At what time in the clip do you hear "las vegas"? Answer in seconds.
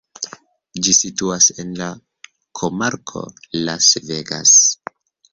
3.67-4.55